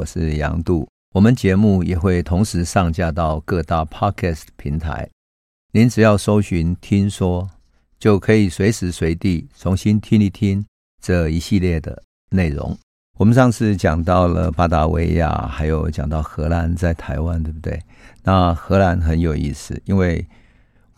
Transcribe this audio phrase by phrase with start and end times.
[0.00, 0.88] 我是杨度。
[1.14, 5.06] 我们节目也会同时上架到各大 Podcast 平台，
[5.72, 7.50] 您只要搜寻“听说”，
[8.00, 10.64] 就可以随时随地重新听一听
[11.02, 12.74] 这一系列的内容。
[13.18, 17.78] 我们上次讲到了巴达维亚，还有讲到荷兰在台湾，对不对？
[18.22, 20.26] 那荷兰很有意思，因为。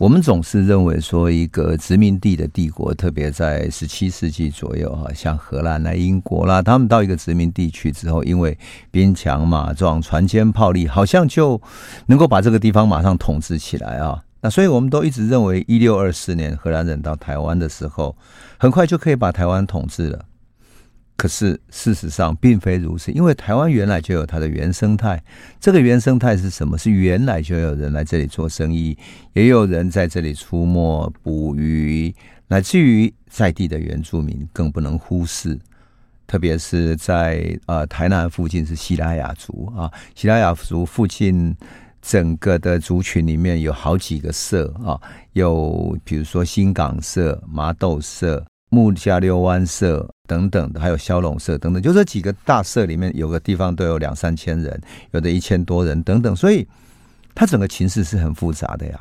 [0.03, 8.57] 我们总是认为说，一个殖民地的帝国，特别在十七世纪左右，哈，像荷兰啦、英国啦，他们到一个殖民地区之后，因为
[8.91, 11.61] 兵强马壮、船坚炮利，好像就
[12.07, 14.21] 能够把这个地方马上统治起来啊。
[14.43, 18.13] 那所以我们都一直认为，一六二四年荷兰人到台湾的时候，
[18.57, 20.25] 很快就可以把台湾统治了。
[21.15, 25.23] 可是事实上并非如此，因为台湾原来就有它的原生态。
[25.59, 26.77] 这个原生态是什么？
[26.77, 28.97] 是原来就有人来这里做生意，
[29.33, 32.13] 也有人在这里出没捕鱼，
[32.47, 35.57] 乃至于在地的原住民更不能忽视。
[36.25, 41.55] 特别是在呃台南附近是西拉雅族啊，西拉雅族附近
[42.01, 44.99] 整个的族群里面有好几个社啊，
[45.33, 48.43] 有比如说新港社、麻豆社。
[48.73, 56.67] 木家六湾社等等，还有萧龙社等等，就这几个大社里面，有个地方都有两三千人，有的一千多人等等，所以
[57.35, 58.99] 它整个情势是很复杂的呀。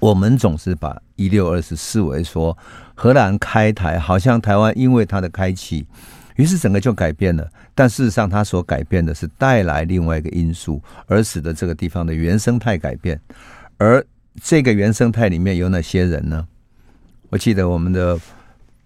[0.00, 2.58] 我们总是把一六二四视为说
[2.96, 5.86] 荷兰开台，好像台湾因为它的开启，
[6.34, 7.48] 于是整个就改变了。
[7.76, 13.20] 但事实上，它所改变的是带来另外一个因素，而使得这个地方的原生态改变。
[13.78, 14.04] 而
[14.42, 16.44] 这个原生态里面有哪些人呢？
[17.30, 18.18] 我记得我们的。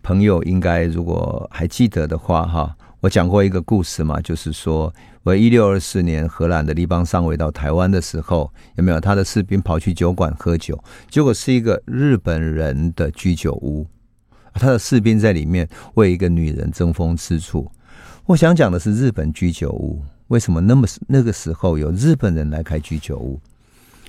[0.07, 10.81] 朋友应该如果还记得的话，哈，我讲过一个故事嘛，就是说，我一六二四年荷兰的立邦上尉到台湾的时候，有没有他的士兵跑去酒馆喝酒？
[11.11, 13.85] 结果是一个日本人的居酒屋，
[14.55, 17.69] 他的士兵在里面为一个女人争风吃醋。
[18.27, 23.41] 我想讲的是日本居酒屋为什么那么那个时候有日本人来开居酒屋？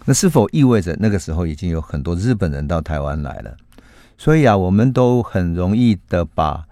[0.06, 3.58] 那是否意味着那个时候已经有很多日本人到台湾来了？
[4.18, 6.66] 所以啊，我们都很容易的把，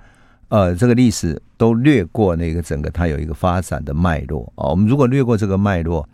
[0.50, 4.70] 呃，这个历史都略过那个整个它有一个发展的脉络啊。
[4.70, 6.08] 我们如果略过这个脉络，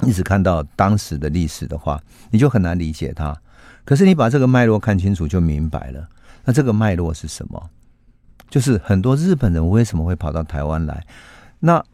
[0.00, 2.00] 你只看到当时的历史的话，
[2.30, 3.36] 你就很难理解它。
[3.84, 6.08] 可是你把这个脉络看清楚，就明白了。
[6.44, 7.70] 那这个脉络是什么？
[8.48, 11.04] 就是很多日本人为什么会跑到台湾来？
[11.60, 11.84] 那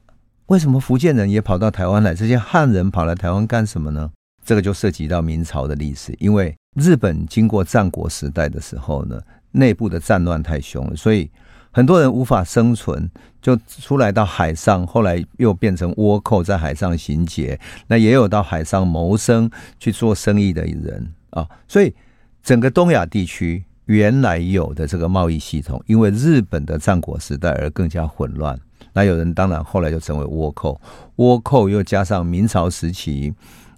[0.46, 2.14] 为什么福建人也跑到台湾来？
[2.14, 4.10] 这些汉人跑来台湾干什么呢？
[4.44, 9.20] 这个就涉及到明朝的历史，因为日本经过战国时代的时候呢，
[9.52, 11.30] 内部的战乱太凶了，所以
[11.70, 13.08] 很多人无法生存，
[13.40, 17.58] 就出来到海上，后来又变成倭寇，在海上行劫。
[17.86, 19.48] 那也有到海上谋生
[19.78, 21.94] 去做生意的人啊，所以
[22.42, 28.58] 整个东亚地区原来有的这个贸易系统，因为日本的战国时代而更加混乱。
[28.92, 30.80] 那有人当然后来就成为倭寇，
[31.16, 33.32] 倭寇又加上明朝时期。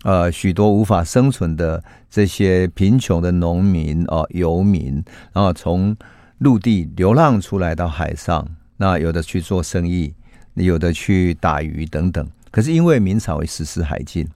[0.05, 5.03] 呃，许多无法生存的这些贫穷的农民哦、游民，
[5.33, 5.97] 然后从
[6.39, 8.45] 陆地流浪出来到海上，
[8.77, 10.13] 那有的去做生意，
[10.55, 12.27] 有的去打鱼等等。
[12.51, 14.29] 可是因为明朝会实施海禁，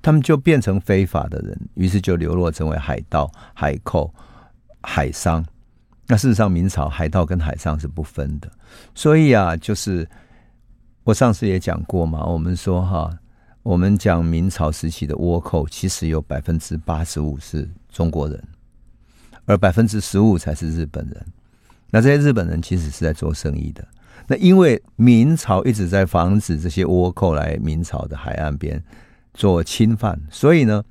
[0.00, 4.10] 他们就变成非法的人，于是就流落成为海盗、海寇、
[4.80, 5.44] 海商。
[6.06, 8.50] 那事实上，明朝海盗跟海商是不分的。
[8.94, 10.08] 所以啊，就是
[11.04, 13.10] 我上次也讲过嘛，我们说哈。
[13.62, 18.42] 我们讲明朝时期的倭寇，其实有百分之八十五是中国人，
[19.44, 21.26] 而百分之十五才是日本人。
[21.90, 23.86] 那这些日本人其实是在做生意的。
[24.26, 28.82] 那因为明朝一直在防止这些倭寇来明朝的海岸边
[29.34, 30.82] 做侵犯，所以呢，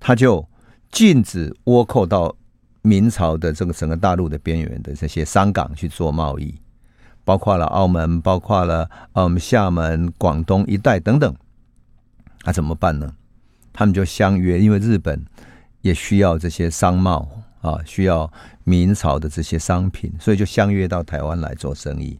[0.00, 0.44] 他就
[0.90, 2.34] 禁止倭寇到
[2.82, 6.58] 明朝的这个整个大陆的边缘的这些商港去做贸易，
[7.24, 11.32] 包括了澳门，包括了嗯厦门、广东一带等等。
[12.44, 13.12] 那、怎么办呢？
[13.72, 15.24] 他们就相约，因为日本
[15.82, 17.28] 也需要这些商贸
[17.60, 18.30] 啊，需要
[18.64, 22.18] 明朝的这些商品，所以就相约到台湾来做生意。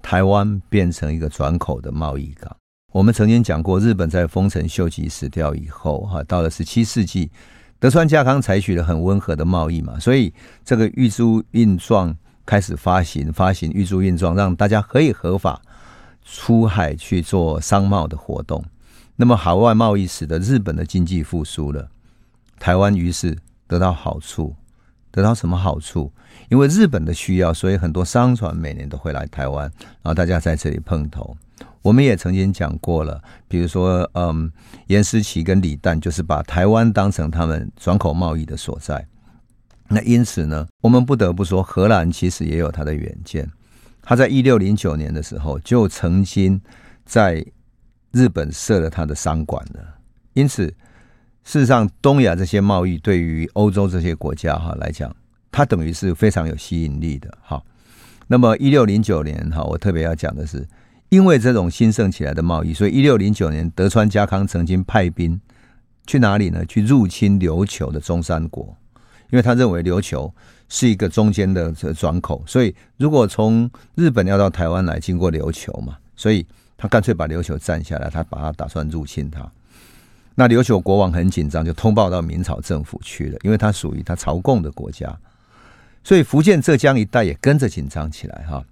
[0.00, 2.56] 台湾变成一个转口的贸易港。
[2.92, 7.30] 我们曾经讲过，日本在丰臣秀吉死掉以后，哈，到了十七世纪，
[7.78, 10.32] 德川家康采取了很温和的贸易嘛，所以
[10.64, 12.16] 这个御朱印状
[12.46, 15.60] 开始发行，发行御朱印状，让大家可以合法
[16.24, 18.64] 出海去做商贸的活动。
[19.16, 21.88] 那么海外贸易使得日本的经济复苏了，
[22.58, 23.36] 台湾于是
[23.66, 24.54] 得到好处，
[25.10, 26.12] 得到什么好处？
[26.50, 29.64] 因为日本的需要，所以很多商船每年都会来台湾，
[30.02, 31.36] 然后大家在这里碰头。
[31.82, 34.50] 我们也曾经讲过了，比如说，嗯，
[34.88, 39.06] 严思齐跟李旦就是把台湾当成他们转口贸易的所在。
[39.88, 43.48] 那因此呢，我们不得不说，荷兰其实也有他的远见。
[44.02, 46.60] 他在一六零九年的时候就曾经
[47.04, 47.44] 在
[48.16, 49.80] 日本设了他的商馆了。
[50.32, 50.66] 因此，
[51.44, 55.14] 事实上，东亚这些贸易对于欧洲这些国家哈来讲，
[55.52, 57.30] 它等于是非常有吸引力的。
[57.42, 57.62] 哈，
[58.26, 60.66] 那么一六零九年哈，我特别要讲的是，
[61.10, 65.38] 因为这种兴盛起来的贸易，所以一六零九年德川家康曾经派兵
[66.06, 66.64] 去哪里呢？
[66.64, 68.76] 去入侵琉球的中山国，
[69.30, 70.32] 因为他认为琉球
[70.68, 76.46] 是一个中间的转口，所以如果从日本要到台湾来，经过琉球嘛，所以
[76.76, 79.50] 他干脆把琉球占下来，他把他打算入侵他。
[80.34, 85.16] 那琉球国王很紧张，就通报到明朝政府去了，因为他属于他朝贡的国家，
[86.04, 88.62] 所以福建、浙江一带也跟着紧张起来哈。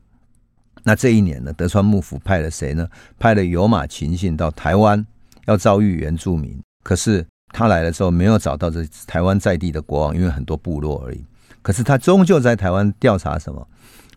[0.83, 2.87] 那这一年呢，德川幕府派了谁呢？
[3.19, 5.07] 派了有马勤信到台湾，
[5.47, 6.61] 要遭遇原住民。
[6.83, 11.25] 可是他来了之后，没有找到这台湾在地的国王，因为很多部落而已。
[11.63, 13.67] 可是他终究在台湾调查什么？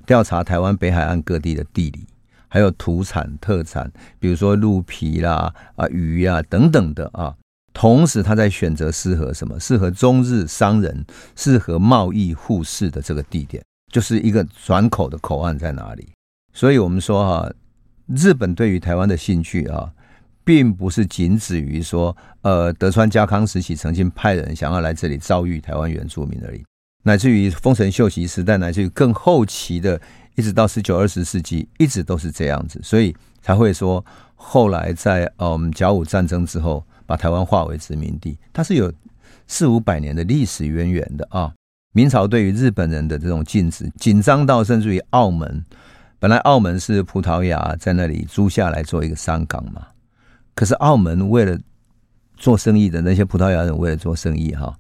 [0.06, 2.06] 调查台湾北海岸各地的地理，
[2.48, 7.36] 还有土产特产，比如说鹿皮啦、啊鱼啊等等的啊。
[7.74, 9.60] 同时，他在选择适合什么？
[9.60, 11.06] 适合中日商人、
[11.36, 13.64] 适合贸易互市的这个地点，
[13.94, 16.10] 就是一个转口的口岸在哪里？
[16.54, 17.54] 所以我们说哈，
[18.08, 19.92] 日本对于台湾的兴趣啊，
[20.44, 26.66] 并不是仅止于说，呃，德川家康时期曾经派人想要来这里遭遇台湾原住民而已，
[27.04, 30.02] 乃至于丰臣秀吉时代，乃至于更后期的，
[30.38, 34.06] 一直到十九二十世纪，一直都是这样子，所以才会说，
[34.36, 38.94] 后来在嗯甲午战争之后，把台湾划为殖民地，它是有
[39.48, 41.52] 四五百年的历史渊源的啊。
[41.92, 45.66] 明朝对于日本人的这种禁止，紧张到甚至于澳门。
[46.20, 49.88] 本来澳门是葡萄牙在那里租下来做一个商港嘛，
[50.54, 51.58] 可是澳门为了
[52.36, 54.78] 做生意的那些葡萄牙人为了做生意哈，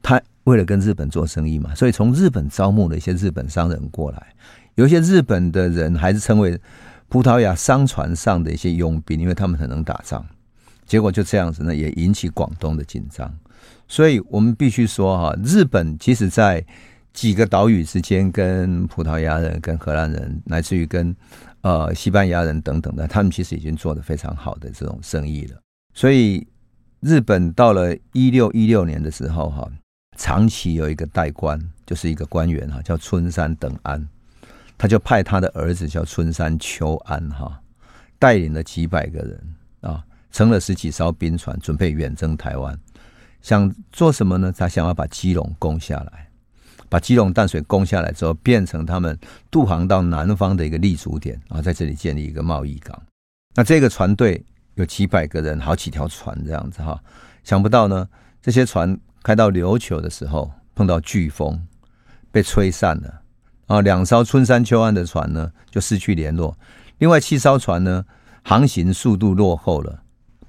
[0.00, 4.34] 他为了跟日本做生意嘛，所以从日本招募了一些日本商人过来，
[4.74, 6.58] 有一些日本的人还是称为
[7.08, 10.24] 葡萄牙商船上的一些佣兵，因为他们很能打仗，
[10.86, 13.32] 结果就这样子呢，也引起广东的紧张，
[13.86, 16.64] 所以我们必须说哈，日本其实在。
[17.14, 21.16] 几个岛屿之间，跟葡萄牙人、跟荷兰人，乃至于跟
[21.62, 25.56] 呃西班牙人等等的，他们其实已经做得非常好的这种生意了。
[25.94, 26.46] 所以
[27.00, 29.68] 日本到了一六一六年的时候，哈，
[30.18, 34.06] 长崎有一个代官，就是一个官员哈，叫春山等安，
[34.76, 37.58] 他就派他的儿子叫春山秋安哈，
[38.18, 42.76] 带领了几百个人啊，乘了十几艘兵船，准备远征台湾，
[43.40, 44.52] 想做什么呢？
[44.52, 46.26] 他想要把基隆攻下来。
[46.90, 49.18] 把基隆淡水攻下来之后，变成他们
[49.50, 52.98] 渡航到南方的一个立足点啊，在这里建立一个贸易港。
[53.54, 54.42] 那这个船队
[54.74, 56.98] 有几百个人，好几条船这样子哈。
[57.44, 58.08] 想不到呢，
[58.40, 61.60] 这些船开到琉球的时候，碰到飓风，
[62.30, 63.22] 被吹散了
[63.66, 63.80] 啊。
[63.80, 66.56] 两艘春山秋岸的船呢，就失去联络。
[66.98, 68.04] 另外七艘船呢，
[68.42, 70.02] 航行速度落后了，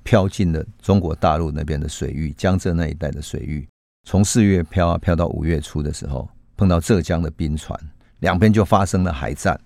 [0.04, 3.68] 飘进了中国大陆那边的水域，江浙那一带的水域。
[4.08, 7.80] 从四月飘啊飘到五月初的时候，碰到浙江的兵船，
[8.20, 9.60] 两边就发生了海战。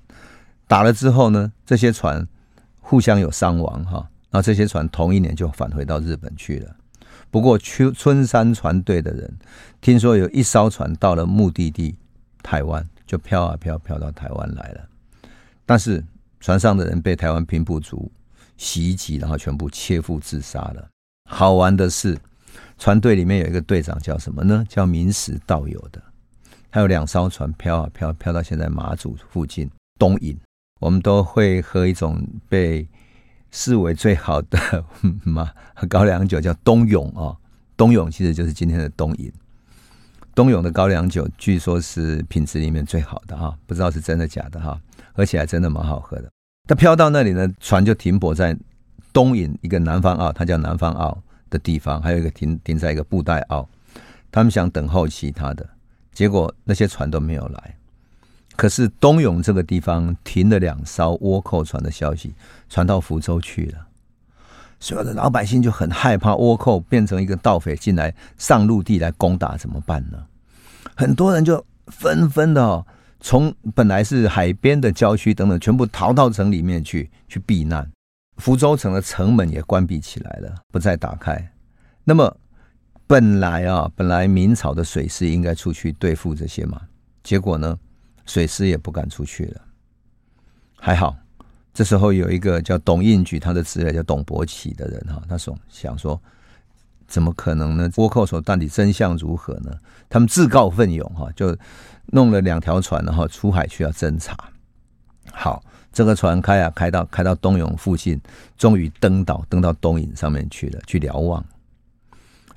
[0.67, 2.27] 打了之后呢，这些船
[2.79, 6.75] 互相有伤亡哈，然后这些船同一年就返回到日本去了。
[7.33, 9.37] 不过春春山船队的人
[9.81, 11.95] 听说有一艘船到了目的地
[12.43, 14.87] 台湾，就飘啊飘飘到台湾来了。
[15.65, 16.03] 但是
[16.39, 18.11] 船上的人被台湾平埔族
[18.55, 20.87] 袭击，然后全部切腹自杀了。
[21.27, 22.15] 好玩的是。
[22.77, 24.63] 船队里面有一个队长叫什么呢？
[24.69, 26.01] 叫明石道友的。
[26.69, 30.37] 还有两艘船飘啊飘，飘到现在马祖附近东引。
[30.79, 32.87] 我们都会喝一种被
[33.53, 34.83] 视为最好的
[35.23, 35.49] 嘛
[35.87, 37.37] 高粱酒，叫东涌啊。
[37.77, 39.31] 东涌其实就是今天的东引。
[40.35, 44.77] 东涌的高粱酒据说是品质里面最好的哈，不知道是真的假的哈，
[45.13, 46.29] 喝起来真的蛮好喝的。
[46.67, 48.57] 他飘到那里呢，船就停泊在
[49.13, 51.23] 东引一个南方澳，它叫南方澳。
[51.49, 53.69] 的地方还有一个停停在一个布袋澳，
[54.31, 55.69] 他们想等候其他的，
[56.11, 57.77] 结果那些船都没有来。
[58.55, 62.33] 可是东涌这个地方停了两艘倭寇船的消息
[62.69, 63.87] 传到福州去了，
[64.79, 70.17] 所有的老百姓就很害怕倭寇变成一个盗匪进来上陆地来攻打怎么办呢？
[70.95, 72.85] 很多人就纷纷的，
[73.19, 77.89] 从本来是海边的郊区等等，全部逃到城里面去去避难。
[78.37, 81.51] 福州城的城门也关闭起来了，不再打开。
[82.03, 82.35] 那么
[83.07, 86.81] 本来啊，本来明朝的水师应该出去对付这些嘛，
[87.23, 87.77] 结果呢，
[88.25, 89.61] 水师也不敢出去了。
[90.77, 91.15] 还好，
[91.73, 96.19] 这时候有一个叫董应举，他的侄儿叫董伯奇的人哈，他说想说，
[97.07, 97.89] 怎么可能呢？
[97.91, 99.71] 倭寇手到底真相如何呢？
[100.09, 101.57] 他们自告奋勇哈，就
[102.07, 104.37] 弄了两条船然后出海去要侦查。
[105.31, 105.63] 好。
[105.95, 108.19] 这个船开啊开到开到东涌附近，
[108.57, 111.45] 终于登岛登到东引上面去了，去瞭望。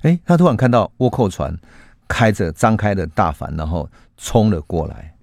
[0.01, 1.55] 哎，他突然看到倭寇船
[2.07, 5.13] 开着张开的大帆，然后冲了过来。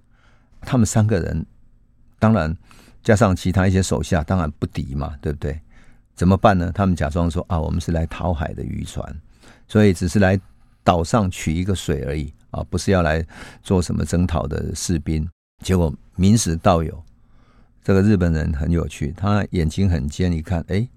[0.65, 1.45] 他们三个人，
[2.19, 2.55] 当然
[3.03, 5.59] 加上其他一些手下，当然不敌嘛，对不对？
[6.15, 6.71] 怎么办呢？
[6.73, 9.15] 他们假装说啊，我们是来讨海的渔船，
[9.67, 10.39] 所以只是来
[10.83, 13.25] 岛上取一个水而已啊，不是要来
[13.61, 15.27] 做什么征讨的士兵。
[15.63, 17.03] 结果明史道友
[17.83, 20.87] 这个日本人很有趣，他眼睛很尖，一看，哎，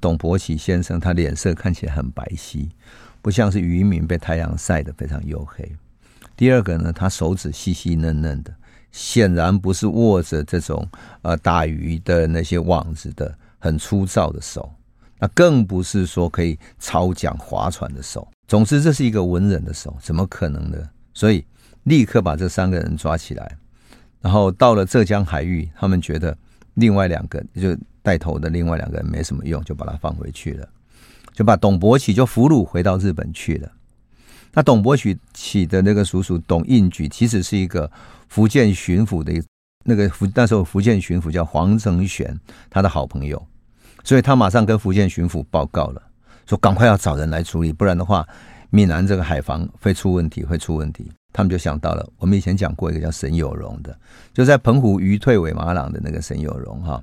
[0.00, 2.68] 董伯启先生，他脸色看起来很白皙。
[3.22, 5.70] 不像是渔民被太阳晒得非常黝黑。
[6.36, 8.54] 第二个呢，他手指细细嫩嫩的，
[8.96, 10.88] 显然不是握着这种
[11.20, 14.72] 呃打鱼的那些网子的很粗糙的手，
[15.18, 18.26] 那更不是说可以操桨划船的手。
[18.48, 20.78] 总之，这是一个文人的手，怎么可能呢？
[21.12, 21.44] 所以
[21.82, 23.58] 立刻把这三个人抓起来，
[24.22, 26.34] 然后到了浙江海域，他们觉得
[26.72, 30.66] 另外两个就带头的另外两个人没什么用，就把他放回去了。
[31.34, 33.70] 就把董伯起就俘虏回到日本去了。
[34.54, 37.90] 那董伯起的那个叔叔董应举，其实是一个
[38.28, 39.42] 福建巡抚的，
[39.84, 43.46] 那个福那时候福建巡抚叫黄承玄，他的好朋友，
[44.04, 46.02] 所以他马上跟福建巡抚报告了，
[46.46, 48.26] 说赶快要找人来处理，不然的话，
[48.70, 51.10] 闽南这个海防会出问题，会出问题。
[51.32, 53.98] 他们就想到了，我们以前讲过一个叫沈有容的，
[54.32, 57.02] 就在澎湖鱼退尾马朗的那个沈有容哈。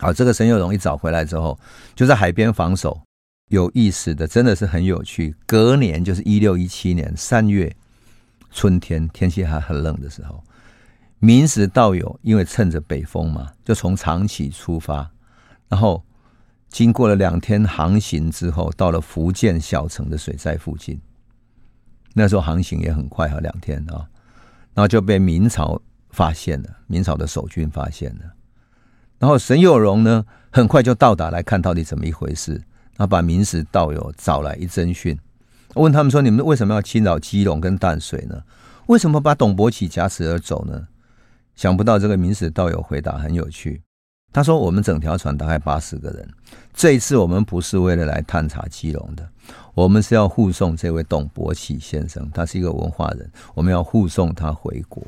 [0.00, 1.58] 好，这个沈有容一找回来之后，
[1.94, 3.00] 就在海边防守。
[3.50, 5.36] 有意思的，真的是很有趣。
[5.44, 7.76] 隔年就是一六一七年三月，
[8.50, 10.42] 春天天气还很冷的时候，
[11.24, 15.10] 明史道友因为趁着北风嘛，就从长崎出发，
[15.70, 16.04] 然后
[16.68, 21.00] 经过了两天航行之后，到了福建小城的水寨附近。
[22.12, 24.04] 那时候航行也很快哈，两天啊，
[24.74, 28.34] 然后就被明朝发现了，明朝的守军发现了。
[29.18, 32.60] 然后沈有容呢，很快就到达来看到底怎么一回事。
[32.98, 35.18] 他把明史道友找来一侦讯，
[35.72, 38.42] 问他们说：“你们为什么要侵扰基隆跟淡水呢？
[38.88, 40.88] 为什么把董伯启挟持而走呢？”
[41.56, 43.82] 想不到这个明史道友回答很有趣，
[44.32, 46.28] 他说：“我们整条船大概八十个人，
[46.72, 49.28] 这一次我们不是为了来探查基隆的，
[49.74, 55.02] 我们是要护送这位董伯启先生，他是一个文化人，我们要护送他回国。”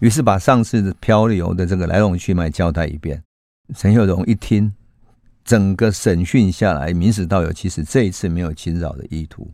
[0.00, 3.22] 于是把上次漂流的这个来龙去脉交代一遍。
[3.74, 4.72] 陈秀荣一听。
[5.44, 9.50] 整个审讯下来，明史道友其实这一次没有侵扰的意图，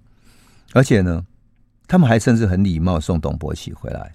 [0.75, 1.25] 而且呢，
[1.87, 4.13] 他们还甚至很礼貌送董伯启回来。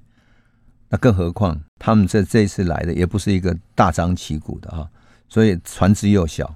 [0.94, 4.88] 那更何况他们这这一次来的也不是一个大张旗鼓的哈，
[5.28, 6.54] 所以船只又小。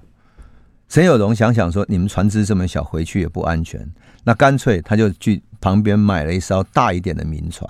[0.88, 3.84] 沈有荣想想说，你们船只这么小，回去也不安全，
[4.22, 7.68] 那干脆他就去旁边买了一艘大一点的民船，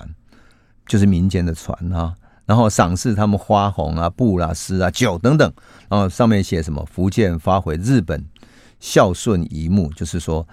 [0.86, 2.14] 就是民间的船哈。
[2.44, 5.50] 然后赏赐他们花红啊、布啦、诗啊、酒等等，
[5.88, 8.22] 然后上面写什么“福建发回日本
[8.78, 10.46] 孝顺仪目”，就是说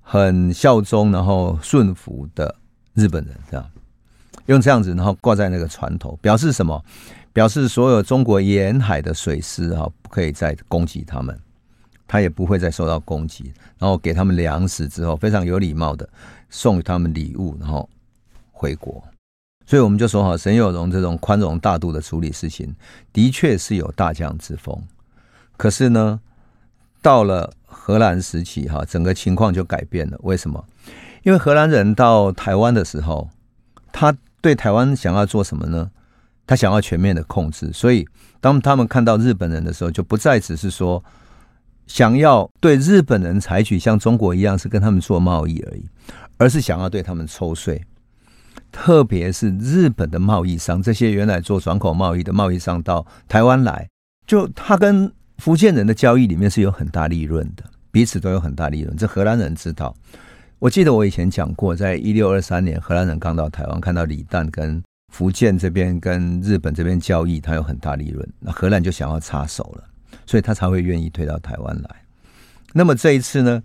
[0.00, 2.56] 很效忠，然后顺服的
[2.94, 3.70] 日本人这样，
[4.50, 6.84] 用这样子，然后挂在那个船头，表示什么？
[7.32, 11.38] 表示所有中国沿海的水师哈，不可以再攻击他们，
[12.08, 13.52] 他也不会再受到攻击。
[13.78, 16.08] 然后给他们粮食之后，非常有礼貌的
[16.48, 17.88] 送给他们礼物，然后
[18.50, 19.02] 回国。
[19.64, 22.74] 所以我们就说哈，沈有容这种宽容大度的处理事情，
[23.12, 24.76] 的确是有大将之风。
[25.56, 26.20] 可是呢，
[27.00, 30.18] 到了荷兰时期哈，整个情况就改变了。
[30.22, 30.64] 为什么？
[31.22, 33.30] 因为荷兰人到台湾的时候，
[33.92, 35.90] 他对台湾想要做什么呢？
[36.46, 37.70] 他想要全面的控制。
[37.72, 38.06] 所以
[38.40, 41.02] 当他们看到日本人的时候，就不再只是说
[41.86, 45.84] 想要对日本人采取像中国一样是跟他们做贸易而已，
[46.38, 47.80] 而是想要对他们抽税。
[48.72, 53.88] 特别是日本的贸易商，这些原来做转口贸易的贸易商到台湾来，
[54.26, 58.96] 就他跟福建人的交易里面是有很大利润的，彼此都有很大利润。
[58.96, 59.94] 这荷兰人知道。
[60.60, 69.84] 我记得我以前讲过，在一六二三年，荷兰人刚到台湾，看到李旦跟福建这边跟日本这边交易，他有很大利润，那荷兰就想要插手了，
[70.26, 72.02] 所以他才会愿意推到台湾来。
[72.74, 73.62] 那么这一次呢？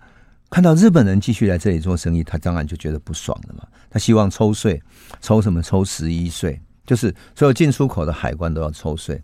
[0.49, 3.67] 看到日本人继续来这里做生意，他当然就觉得不爽了嘛。
[3.89, 4.81] 他希望抽税，
[5.19, 5.61] 抽什么？
[5.61, 9.21] 抽十一税，就是所有进出口的海关都要抽税。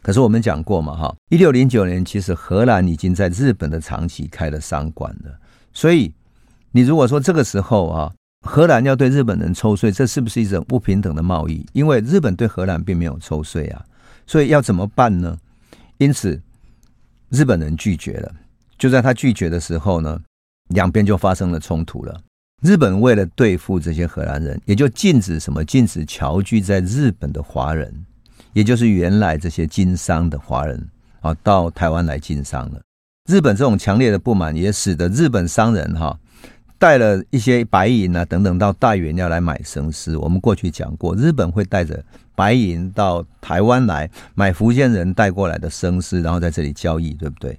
[0.00, 5.36] 可是我们讲过嘛，哈，一六零九年其实荷兰已经在日本的长崎开了商馆了。
[5.72, 6.14] 所以
[6.72, 8.12] 你如果说这个时候啊，
[8.46, 11.64] 荷兰要对日本人抽税，这是不是一种不平等的贸易？
[11.72, 13.84] 因为日本对荷兰并没有抽税啊，
[14.26, 15.36] 所以要怎么办呢？
[15.98, 16.40] 因此
[17.28, 18.32] 日本人拒绝了。
[18.78, 20.20] 就在他拒绝的时候呢，
[20.70, 22.20] 两边就发生了冲突了。
[22.62, 25.64] 日本为了对付这些荷兰人，也就禁止什么？
[25.64, 27.94] 禁止侨居在日本的华人，
[28.52, 30.88] 也就是原来这些经商的华人
[31.20, 32.80] 啊，到台湾来经商了。
[33.28, 36.18] 日本这种强烈的不满，也使得日本商人哈
[36.82, 40.16] 带了一些白银啊等等到大原要来买生丝。
[40.16, 47.56] 我们过去讲过，日本会带着白银到台湾来买福建人带过来的生丝，然后在这里交易，对不对？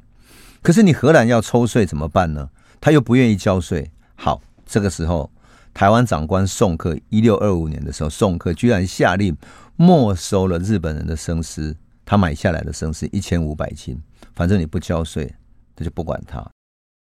[0.61, 2.49] 可是你荷兰要抽税怎么办呢？
[2.81, 3.89] 他又不愿意交税。
[4.15, 5.31] 好，这个时候
[5.73, 9.33] 台湾长官宋克一六二五年的时候，宋克居然下令
[9.77, 13.97] 没收了日本人的生丝，他买下来的生丝一千五百斤，
[14.35, 15.33] 反正你不交税。
[15.77, 16.45] 他就不管他，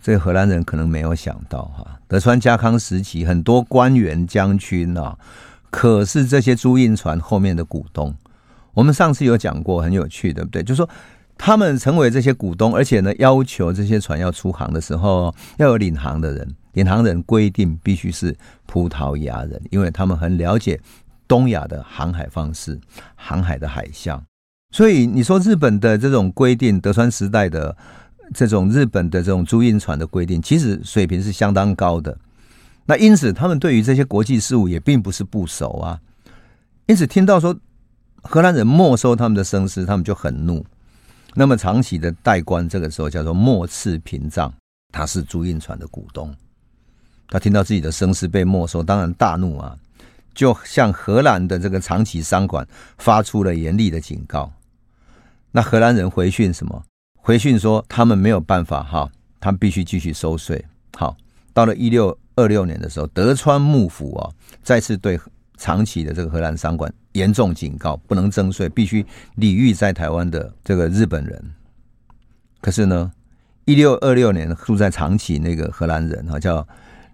[0.05, 5.19] 这个荷兰人可能没有想到哈，德川家康时期很多官员将军啊，
[5.71, 8.15] 可是这些租印船后面的股东。
[8.73, 10.63] 我们上次有讲过，很有趣，对不对？
[10.63, 10.89] 就是说
[11.37, 18.37] 他们成为这些股东，而且呢，要求这些船要出航的时候，要有领航的人，领航人规定必须是
[18.67, 20.79] 葡萄牙人，因为他们很了解
[21.27, 22.79] 东亚的航海方式、
[23.17, 24.23] 航海的海象。
[24.71, 27.77] 所以你说日本的这种规定，德川时代的。
[28.35, 32.17] 这种日本的这种租运船的规定，其实水平是相当高的。
[32.85, 36.01] 那因此，他们对于这些国际事务也并不是不熟啊。
[36.87, 37.57] 因此，听到说
[38.23, 40.65] 荷兰人没收他们的生丝，他们就很怒。
[41.35, 44.53] 那么，长崎的代官这个时候叫做末次平藏，
[44.93, 46.35] 他是租运船的股东。
[47.29, 49.77] 他听到自己的生丝被没收，当然大怒啊，
[50.33, 52.67] 就向荷兰的这个长崎商馆
[52.99, 54.51] 发出了严厉的警告。
[55.51, 56.85] 那荷兰人回讯什么？
[57.27, 60.65] 回信说他们没有办法哈，他们必须继续收税。
[60.97, 61.17] 好，
[61.53, 64.31] 到了一六二六年的时候，德川幕府啊
[64.63, 65.19] 再次对
[65.57, 69.05] 长崎的这个荷兰商馆严重警告，不能征税，必须
[69.35, 71.53] 礼遇在台湾的这个日本人。
[72.61, 73.11] 可是呢，
[73.65, 76.65] 一六二六年住在长崎那个荷兰人哈叫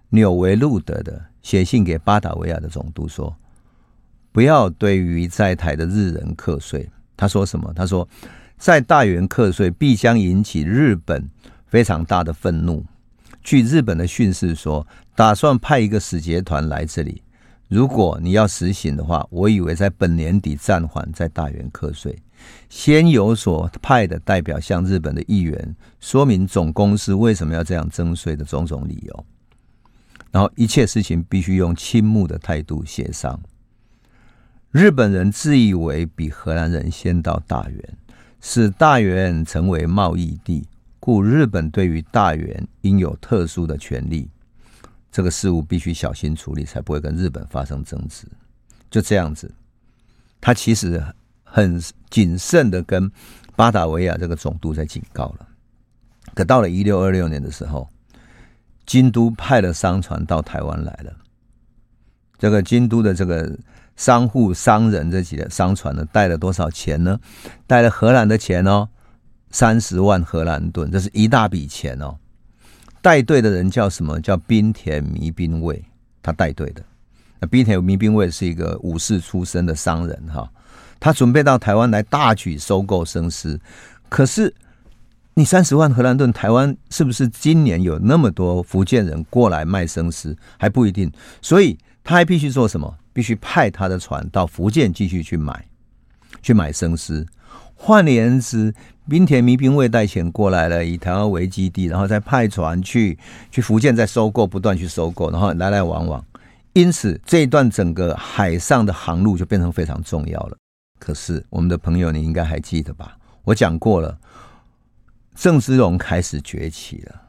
[0.09, 3.35] 纽维路德的写信给巴达维亚的总督说，
[4.31, 6.87] 不要对于在台的日人课税。
[7.17, 7.73] 他说什么？
[7.75, 8.07] 他说。
[8.63, 11.29] 在大原课税必将引起日本
[11.67, 12.81] 非常大的愤怒。
[13.43, 17.21] 据日本的讯息说，打算派一个使节团来这里。
[17.67, 22.17] 如果你要实行的话，我以为在本年底暂缓在大原课税，
[22.69, 29.25] 先有所派的代表向日本的议员说明总公司为什么要这样征税的种种理由。
[30.31, 33.37] 然后一切事情必须用倾慕的态度协商。
[34.71, 37.97] 日本人自以为比荷兰人先到大原。
[38.45, 40.67] 使大原成为贸易地，
[40.99, 44.29] 故日本对于大原应有特殊的权利。
[45.09, 48.27] 这个事务必须小心处理，才不会跟日本发生争执。
[48.91, 49.49] 就这样子，
[50.41, 51.01] 他其实
[51.45, 53.09] 很谨慎的跟
[53.55, 55.47] 巴达维亚这个总督在警告了。
[56.35, 57.87] 可到了一六二六年的时候，
[58.85, 61.15] 京都派了商船到台湾来了。
[62.37, 63.57] 这个京都的这个。
[63.95, 67.19] 商户、商人这几个商船呢，带了多少钱呢？
[67.67, 68.89] 带了荷兰的钱哦，
[69.51, 72.15] 三十万荷兰盾，这是一大笔钱哦。
[73.01, 74.19] 带队的人叫什么？
[74.19, 75.83] 叫滨田弥兵卫，
[76.21, 76.81] 他带队的。
[77.39, 80.49] 那滨田弥兵卫是一个武士出身的商人哈，
[80.99, 83.59] 他准备到台湾来大举收购生丝。
[84.09, 84.53] 可是
[85.33, 90.35] 你三十万荷兰盾，台湾是不是今年有那么多福建人过来卖生丝？
[90.57, 92.97] 还不一定，所以他还必须做什么？
[93.13, 95.65] 必须派他的船到福建继续去买，
[96.41, 97.25] 去买生丝。
[97.75, 98.73] 换言之，
[99.09, 103.17] 滨田弥兵卫带钱过来了，以台湾为基地，然后再派船去
[103.51, 106.25] 去福建再收购，不断去收购，然后来来往往。
[106.73, 110.57] 因此，这一段整个海上的航路就变成非常重要了。
[110.97, 113.17] 可是，我们的朋友，你应该还记得吧？
[113.43, 114.17] 我讲过了，
[115.35, 117.22] 郑芝龙开始崛起了。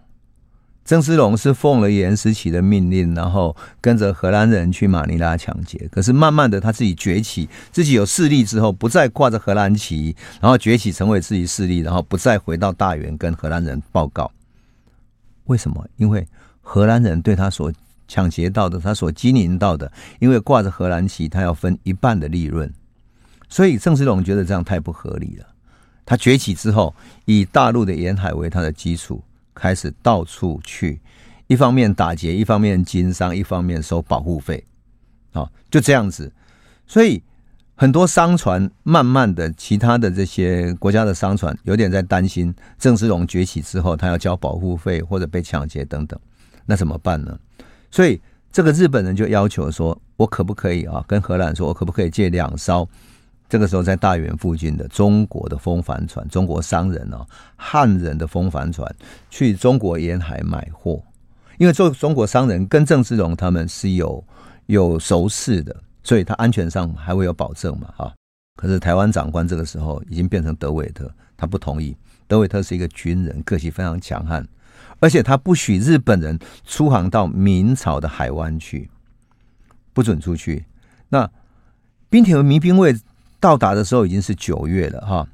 [0.84, 5.88] 郑芝龙是奉了严思齐的命令，然后跟着荷兰人去马尼拉抢劫。
[5.90, 14.30] 可是慢慢的，他自己崛起，自己有势力之后，不再挂着荷兰旗，然后崛起成为自己势力，然后不再回到大原跟荷兰人报告。
[15.44, 15.86] 为什么？
[15.96, 16.28] 因为
[16.60, 17.72] 荷兰人对他所
[18.06, 22.70] 抢劫到的，他所经营到的，因为挂着荷兰旗，他要分一半的利润。
[23.48, 25.46] 所以郑芝龙觉得这样太不合理了。
[26.04, 26.94] 他崛起之后，
[27.24, 29.24] 以大陆的沿海为他的基础。
[29.54, 31.00] 开始到处去，
[31.46, 34.64] 一方面打劫，一方面经商，一方面收保护费，
[35.32, 36.32] 啊，就这样子。
[36.86, 37.22] 所以
[37.74, 46.18] 很多商船慢慢的，其他的这些国家的商船有点在担心郑芝龙崛起之后，他要交保护费或者被抢劫等等，
[46.66, 47.38] 那怎么办呢？
[47.90, 48.20] 所以
[48.52, 52.88] 这个日本人就要求说，我可不可以啊，跟荷兰说，我可不可以借两艘？
[53.48, 57.26] 这个时候，在大原附近的中国的风帆船，中国商人哦，
[57.56, 58.92] 汉人的风帆船
[59.30, 61.02] 去中国沿海买货，
[61.58, 64.24] 因为做中国商人跟郑芝龙他们是有
[64.66, 68.12] 有熟识的，所以他安全上还会有保证嘛，哈。
[68.56, 71.96] 可是台湾长官这个时候已经变成德韦特，他不同意。
[72.26, 74.46] 德韦特是一个军人，个性非常强悍，
[75.00, 78.88] 而且他不许日本人出航到明朝的海湾去，
[79.92, 80.64] 不准出去。
[81.08, 81.30] 那
[82.08, 82.96] 滨田弥兵卫
[83.44, 85.28] 到达的时候已经是九月了哈，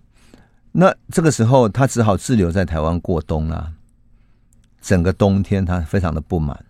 [0.73, 3.73] 那这个时候他只好滞留在台湾过冬了。
[4.81, 6.65] 整个冬天他非常的不满，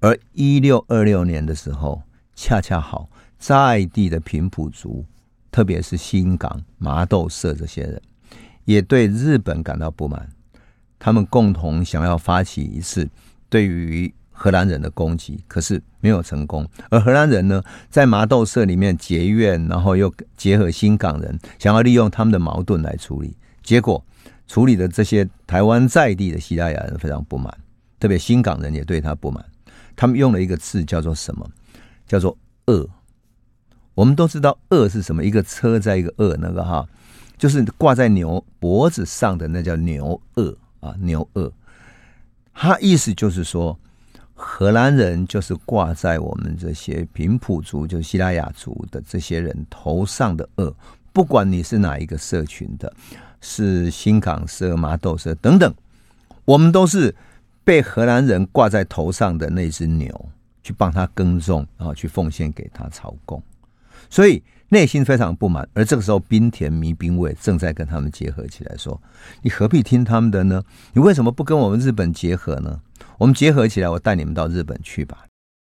[0.00, 2.02] 而一六二六年的时候，
[2.34, 3.08] 恰恰好
[3.38, 5.04] 在地的平埔族，
[5.52, 8.02] 特别是新港麻豆社这些人，
[8.64, 10.28] 也对日本感到不满，
[10.98, 13.08] 他们共同想要发起一次
[13.48, 16.68] 对于荷兰人的攻击，可是没有成功。
[16.90, 23.34] 而荷兰人呢，在麻豆社里面结怨，然后又结合新港人，想要利用他们的矛盾来处理。
[23.62, 24.04] 结果
[24.46, 27.56] 处理的这些台湾在地的西班牙人非常不满，
[27.98, 29.42] 特别新港人也对他不满。
[29.96, 31.48] 他们用了一个字叫做什么？
[32.06, 32.86] 叫做“恶”。
[33.94, 36.86] 我们都知道“恶”是什么，一个车在一个“恶”，那个哈。
[37.36, 41.52] 就是挂在牛脖子上的那叫牛恶啊，牛恶。
[42.52, 43.76] 他意思就是说，
[44.34, 50.74] 荷兰人就是挂在我们这些平埔族，就是西拉雅族的这些人头上的恶。
[51.12, 52.92] 不管你是哪一个社群的，
[53.40, 55.72] 是新港社、麻豆社等等，
[56.44, 57.14] 我们都是
[57.62, 60.28] 被荷兰人挂在头上的那只牛，
[60.62, 63.42] 去帮他耕种，然后去奉献给他朝贡。
[64.10, 64.42] 所以。
[64.70, 69.00] 内心非常不满，而这个时候，滨田迷兵卫正在跟他们结合起来，说
[69.42, 70.62] ：“你何必听他们的呢？
[70.94, 72.80] 你为什么不跟我们日本结合呢？
[73.18, 75.24] 我们结合起来，我带你们到日本去吧。”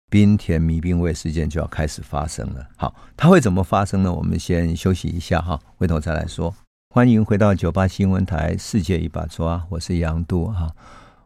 [0.10, 2.66] 滨田迷兵卫事件就要开始发生了。
[2.78, 4.12] 好，它会怎么发生呢？
[4.12, 6.56] 我们先休息一下哈，回头再来说。
[6.94, 10.72] 欢迎回到九八新闻台《世界一把抓》，我是杨渡哈。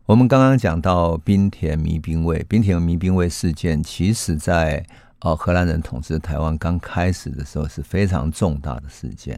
[0.07, 4.85] 我们刚刚讲到滨田迷兵卫，滨田迷兵卫事件，其实在。
[5.21, 9.37] 哦，荷兰人统治台湾刚开始的时候是非常重大的事件，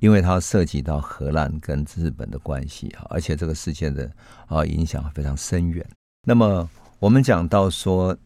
[0.00, 4.10] 因为它涉及到荷兰跟日本的关系哈，而且这个事件的
[4.46, 5.86] 啊影响非常深远。
[6.26, 6.66] 那么
[6.98, 8.16] 我们讲到说，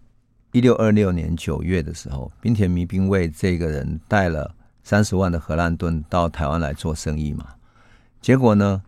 [0.52, 7.48] 一六二六年九月的时候，滨田弥兵卫这个人带了三十万的荷兰盾到台湾来做生意嘛，
[8.20, 8.80] 结果呢，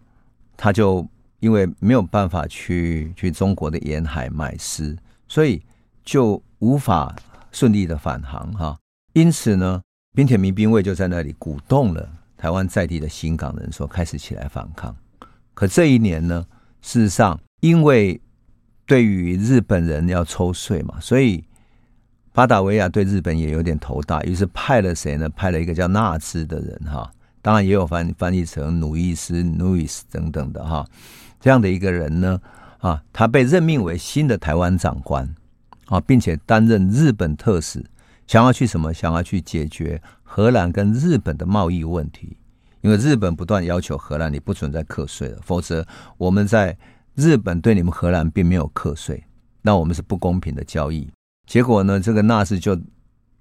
[0.56, 1.04] 他就
[1.40, 4.96] 因为没有办法去去中国的沿海买丝，
[5.26, 5.60] 所以
[6.04, 7.12] 就无法。
[7.54, 8.76] 顺利的返航哈，
[9.12, 9.80] 因此呢，
[10.12, 14.94] 滨田民兵卫就在那里鼓动了台湾在地的新港人说，开始起来反抗。
[15.54, 16.44] 可这一年呢，
[16.82, 18.20] 事实上因为
[18.86, 21.44] 对于日本人要抽税嘛，所以
[22.32, 25.28] 巴达维亚对日本也有点头大，于是派了谁呢？
[25.28, 27.08] 派了一个叫纳兹的人哈，
[27.40, 30.84] 当然也有翻翻译成努伊斯、努伊斯等等的哈，
[31.38, 32.40] 这样的一个人呢，
[32.78, 35.32] 啊，他被任命为新的台湾长官。
[35.86, 37.84] 啊，并且担任日本特使，
[38.26, 38.92] 想要去什么？
[38.92, 42.36] 想要去解决荷兰跟日本的贸易问题。
[42.80, 45.86] 因为日本不断要求荷兰，你不存在课税了，否则
[46.18, 46.76] 我们在
[47.14, 49.24] 日本对你们荷兰并没有课税，
[49.62, 51.08] 那我们是不公平的交易。
[51.46, 52.78] 结果呢，这个纳斯就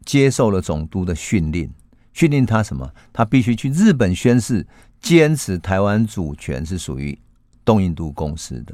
[0.05, 1.69] 接受了总督的训令，
[2.13, 2.89] 训令他什么？
[3.11, 4.65] 他必须去日本宣誓，
[5.01, 7.17] 坚持台湾主权是属于
[7.65, 8.73] 东印度公司的。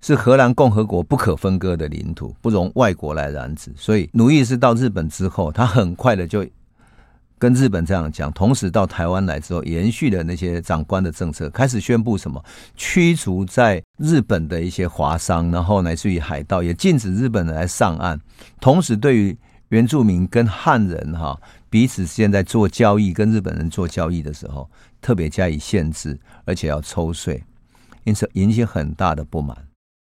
[0.00, 3.72] 是荷兰共和国不可分割的领土，不容外国来染指。
[3.76, 6.46] 所以，奴役是到日本之后，他很快的就
[7.38, 8.32] 跟日本这样讲。
[8.32, 12.42] 同时到台湾来之后，延续了那些长官的政策，开始宣布什么
[12.76, 18.18] 驱逐在日本的一些华商，然后乃至于海盗，也禁止日本人来上岸。
[18.60, 19.36] 同时，对于
[19.68, 24.68] 原住民跟汉人哈彼此现在做交易，跟日本人做交易的时候，
[25.00, 27.42] 特别加以限制，而且要抽税，
[28.04, 29.56] 因此引起很大的不满。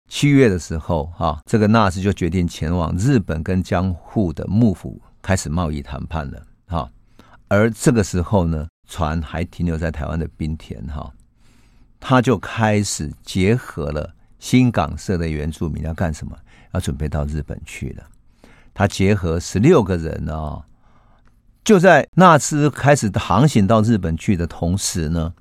[0.09, 6.89] 七月的时候，哈，这个纳斯就决定前往日本跟江户的幕府开始贸易谈判了，哈。
[7.47, 11.13] 而这个时候呢，船还停留在台湾的滨田，哈，
[11.99, 16.35] 他就开始结合了新港社的原住民要干什么？
[16.73, 18.03] 要准备到日本去了。
[18.73, 20.65] 他结合十六个人啊，
[21.63, 25.33] 就在纳斯开始航行到日本去的同时呢。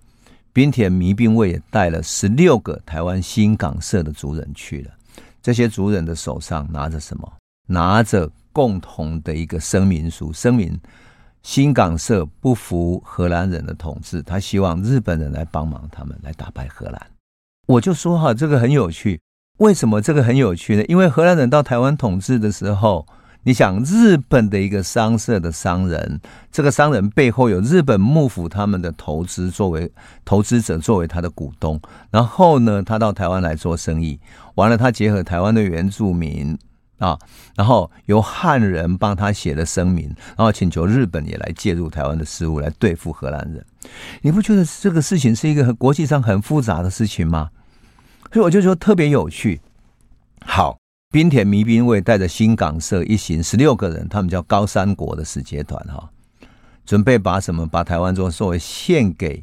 [0.52, 4.90] 滨田弥兵卫也带了十六个台湾新港社的族人去了，
[5.42, 7.32] 这些族人的手上拿着什么？
[7.68, 10.78] 拿着共同的一个声明书，声明
[11.42, 17.00] 新港社不服荷兰人的统治，他希望日本人来帮忙，他们来打败荷兰。
[17.66, 19.20] 我就说哈，这个很有趣。
[19.58, 20.84] 为什么这个很有趣呢？
[20.86, 23.06] 因为荷兰人到台湾统治的时候。
[23.48, 26.20] 你想，日本的一个商社的商人，
[26.52, 29.90] 这个商人背后有日本幕府他们的投资作为
[30.22, 31.80] 投资者，作为他的股东。
[32.10, 34.20] 然后呢，他到台湾来做生意，
[34.56, 36.58] 完了他结合台湾的原住民，
[36.98, 37.18] 啊，
[37.56, 43.64] 然后由汉人帮他写了声明，然后请求日本也来介入台湾的事务，来对付荷兰人。
[44.20, 47.48] 你不觉得这个事情是一个国际上很复杂的事情吗？
[48.30, 49.62] 所以我就说特别有趣。
[50.44, 50.78] 好，
[51.10, 56.10] 滨田迷兵卫带着新港社一行十六个人，他们叫高山国的使节团哈，
[56.84, 59.42] 准备把什么把台湾作作为献给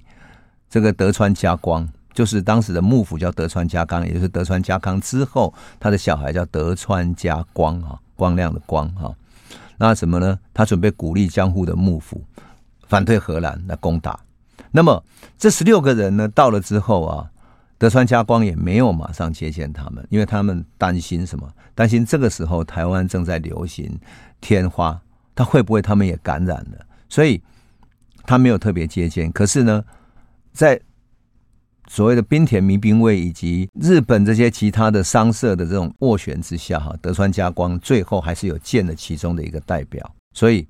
[0.69, 1.89] 这个德川家光。
[2.13, 9.11] 就是当时的幕府叫德川家纲，也就是德川家康之后，他的小孩叫德川家光哈，光亮的光哈。
[9.77, 10.37] 那什么呢？
[10.53, 12.23] 他准备鼓励江户的幕府
[12.87, 14.19] 反对荷兰来攻打。
[14.69, 15.03] 那么
[15.35, 17.31] 这十六个人呢，到了之后啊，
[17.85, 21.47] 德川家光也没有马上接见他们，因为他们担心什么？
[21.75, 23.95] 担心这个时候台湾正在流行
[24.41, 24.99] 天花，
[25.35, 26.83] 他会不会他们也感染了？
[27.07, 27.39] 所以
[28.23, 29.31] 他没有特别接见。
[29.31, 29.85] 可是呢，
[30.51, 30.81] 在
[31.87, 40.67] 所谓的滨田民兵卫以及日本这些其他的商社的这种斡旋之下，哈，德川家光最后还是有见了其中的一个代表，所以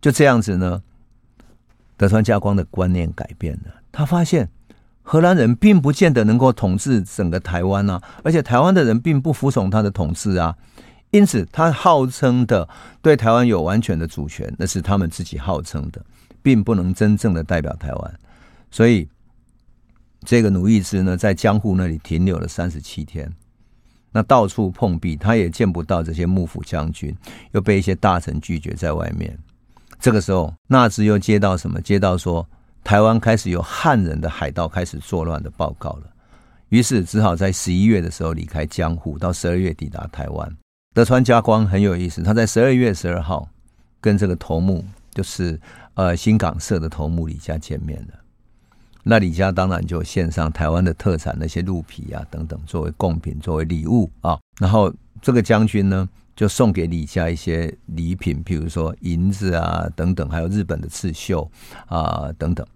[0.00, 0.82] 就这样子呢，
[1.98, 4.48] 德川家光的观念改变了，他发现
[5.08, 10.56] 荷兰人并不见得能够统治整个台湾啊，而且台湾的人并不服从他的统治啊，
[11.12, 12.68] 因此他号称的
[13.00, 16.04] 对台湾有完全的主权，那是他们自己号称的，
[16.42, 18.14] 并不能真正的代表台湾，
[18.70, 19.08] 所以。
[20.24, 23.32] 这个奴役之呢，在江户那里停留了三十七天，
[24.10, 27.14] 那到处碰壁，他也见不到这些幕府将军，
[27.52, 29.38] 又被一些大臣拒绝在外面。
[30.00, 31.80] 这个时候，纳兹又接到什么？
[31.80, 32.44] 接到说
[32.86, 36.06] 台湾开始有汉人的海盗开始作乱的报告了，
[36.68, 40.56] 于是只好在十一月的时候离开江户，到十二月抵达台湾。
[40.94, 43.48] 德川家光很有意思，他在十二月十二号
[44.00, 45.60] 跟这个头目，就是
[45.94, 48.14] 呃新港社的头目李家见面了。
[49.02, 54.38] 那李家当然就献上台湾的特产，那些鹿皮啊等等，作为贡品，作为礼物啊。
[54.60, 61.50] 然后这个将军呢，就送给李家一些礼品，譬如说银子啊等等，还有日本的刺绣
[61.86, 62.66] 啊等等，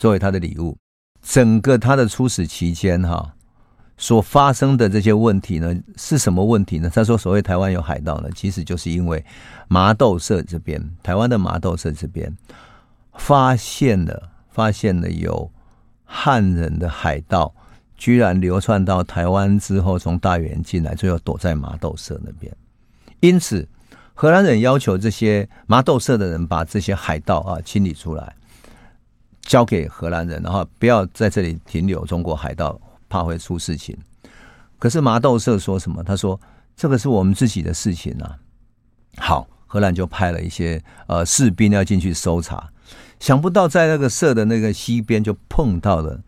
[0.00, 0.76] 作为他的礼物。
[1.22, 3.32] 整个他的出使期间哈，
[3.96, 6.90] 所发生的这些问题呢，是什么问题呢？
[6.92, 9.24] 他说，所谓台湾有海盗呢，其实就是因为
[9.68, 12.36] 麻豆社这边，台湾的麻豆社这边
[13.12, 15.48] 发现了，发现了有。
[16.12, 17.54] 汉人的海盗
[17.96, 22.52] 居然流窜到台湾之后，从大员进来，最后躲在麻豆社那边。
[23.20, 23.68] 因此，
[24.12, 28.34] 荷兰人要求这些麻豆社的人把这些海盗啊清理出来，
[29.50, 32.06] 交给荷兰人，然后不要在这里停留。
[32.06, 33.98] 中国海盗怕会出事情。
[34.78, 36.04] 可是麻豆社说什么？
[36.04, 36.40] 他说
[36.76, 38.38] ：“这个是我们自己的事情啊。”
[39.18, 42.70] 好，荷兰就派了一些呃士兵要进去搜查。
[43.18, 46.20] 想不到，在那个社的那个西边，就碰到了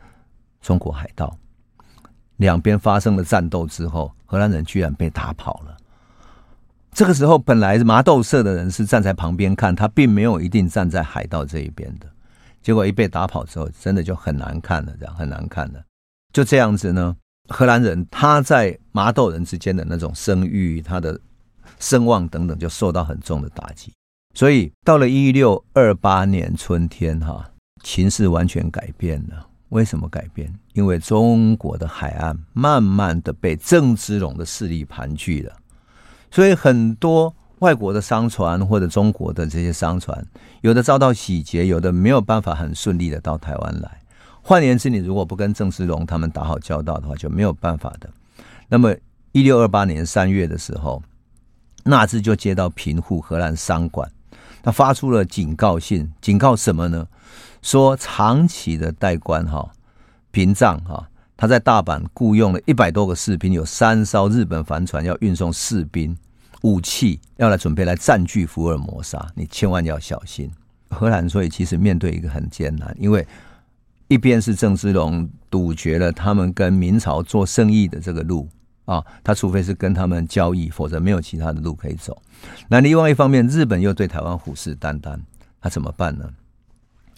[0.61, 1.39] 中国海盗。
[2.39, 5.77] 两边发生了战斗之后，荷兰人居然被打跑了。
[6.91, 12.09] 这个时候，本来麻豆社的人是站在旁边看，他并没有一定站在海盗这一边的。
[12.63, 15.83] 结果一被打跑之后，真的就很难看了，这样很难看了。
[16.33, 17.17] 就这样子呢，
[17.49, 21.19] 荷兰人他在麻豆人之间的那种声誉、他的
[21.79, 23.93] 声望等等，就受到很重的打击。
[24.35, 27.51] 所以到了一六二八年春天，哈，
[27.83, 29.47] 情势完全改变了。
[29.69, 30.53] 为什么改变？
[30.75, 35.57] 因为中国的海岸慢慢的被郑芝龙的势力盘踞了，
[36.31, 40.27] 所以很多外国的商船或者中国的这些商船，
[40.63, 44.01] 有的遭到洗劫，有的没有办法很顺利的到台湾来。
[44.43, 48.11] 换言之，你如果不跟郑芝龙他们打好交道的话，就没有办法的。
[48.69, 48.93] 那么
[49.31, 51.01] 一六二八年三月的时候，
[51.85, 54.11] 纳智就接到平户荷兰商馆。
[54.61, 57.07] 他发出了警告信，警告什么呢？
[57.63, 59.71] 说长崎的代官哈
[60.33, 66.17] 屏障哈，他在大阪雇佣了一百多个士兵，有三艘日本帆船要运送士兵、
[66.63, 70.51] 武器，要来准备来占据福尔摩沙，你千万要小心。
[70.89, 73.27] 荷兰所以其实面对一个很艰难，因为
[74.09, 78.49] 一边是郑芝龙堵绝了他们跟明朝做生意的这个路。
[78.85, 82.21] 啊，他除非是跟他们交易，否则没有其他的路可以走。
[82.69, 85.17] 那另外一方面，日本又对台湾虎视眈眈，
[85.61, 86.29] 他怎么办呢？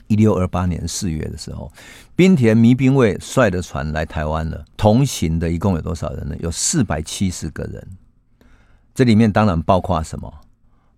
[0.07, 1.73] 一六二八年四月的时候，
[2.15, 6.37] 滨田弥兵卫率的船来台湾了，同行的一共有多少人呢？
[6.41, 7.89] 有四百七十个人。
[8.95, 10.33] 这里面当然包括什么？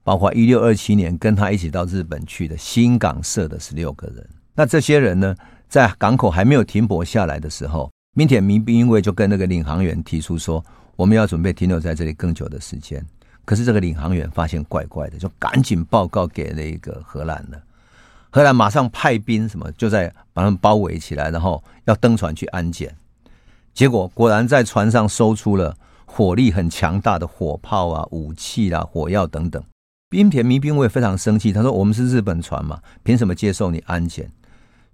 [0.04, 4.28] 包括一六二七年跟他一起到日本去的新港社的十六个人。
[4.54, 5.35] 那这些人呢，
[5.68, 7.90] 在港口还没有停泊下来的时候。
[8.14, 13.04] 明田民兵卫就跟那个领航员提出说，我们要准备停留在这里更久的时间。
[13.44, 17.62] 可是这个领航员发现怪怪的，就赶紧报告给那个荷兰了。
[18.30, 22.94] 荷兰马上派兵，什么就在把他们包围起来，然后要登船去安检。
[23.74, 25.76] 结果果然在船上搜出了
[26.07, 29.62] 火力很强大的火炮啊、武器啊、火药等等。
[30.09, 34.31] 滨田弥兵卫非常生气，他说：“我们是日本船嘛，凭什么接受你安检？”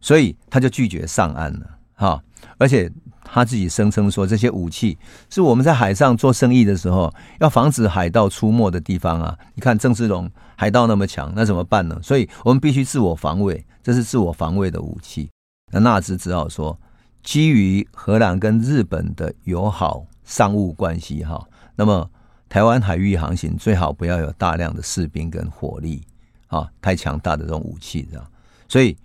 [0.01, 1.79] 所以他就拒绝上岸了。
[1.95, 2.21] 哈，
[2.59, 2.91] 而且
[3.23, 4.99] 他自己声称说，这些武器
[5.31, 9.39] 是我们在海上做生意的时候要防止海盗出没的地方啊。
[9.55, 12.01] 你看郑芝龙海盗那么强，那怎么办呢？
[12.03, 15.29] 所以我们必须自我防卫，这是自我防卫的武器。
[15.71, 16.77] 那纳兹只好说，
[17.23, 22.11] 基于荷兰跟日本的友好商务关系，哈，那么
[22.49, 26.03] 台湾海域航行最好不要有大量的士兵跟火力
[26.47, 28.27] 啊，太强大的这种武器，这样。
[28.67, 28.97] 所以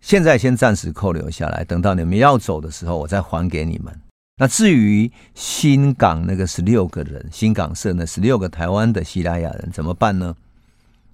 [0.00, 3.94] 现在先暂时扣留下来，等到你们要走的时候，我再还给你们。
[4.38, 10.34] 那至于新港那个十六个人，新港社那十六个台湾的西拉雅人怎么办呢？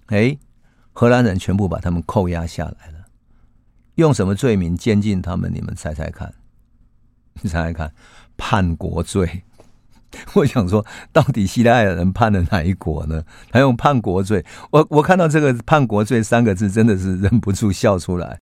[0.06, 0.38] 哎，
[0.92, 3.06] 荷兰人全部把他们扣押下来了。
[3.96, 5.52] 用什么罪名监禁他们？
[5.52, 6.32] 你们猜猜看，
[7.42, 7.92] 你猜猜看，
[8.36, 9.42] 叛国罪。
[10.34, 13.22] 我想说，到底希拉雅人判了哪一国呢？
[13.50, 14.44] 他用叛国罪。
[14.70, 18.38] 我我看到这个“叛国罪”三个字，真的是忍不住笑出来。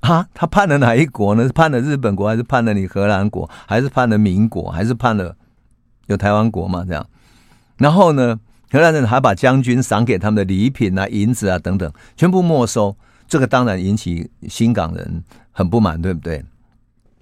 [0.00, 1.44] 啊，他判了哪一国呢？
[1.44, 5.36] 是判了日本国，还是判了你荷兰国，还是判了民国，还是判了
[6.06, 6.82] 有台湾国嘛？
[6.88, 7.06] 这样。
[7.76, 8.40] 然后呢，
[8.70, 12.96] 荷兰人还把将军赏给他们的礼品啊、银子啊等等，全部没收。
[13.28, 16.42] 这个当然引起新港人很不满，对不对？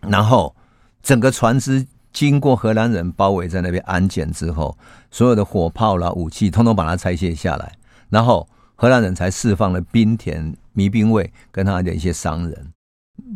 [0.03, 0.55] 然后
[1.03, 4.77] 整个船只经过荷兰人包围在那边安检之后，
[5.11, 7.73] 所有的火炮啦、武器，通通把它拆卸下来，
[8.09, 12.73] 然后荷兰人才释放了兵田弥兵卫跟他的一些商人。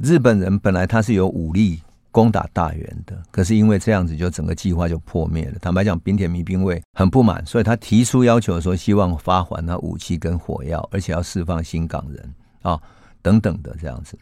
[0.03, 5.59] 日本人本来他是有武力攻打大原的，可是因为这样子，就整个计划就破灭了。
[5.61, 12.35] 坦白讲，滨田弥兵卫很不满，所以他提出要求说，希望发还他武器跟火药，而且要释放新港人。
[12.63, 12.81] 啊、
[13.21, 14.19] 等等的这样子，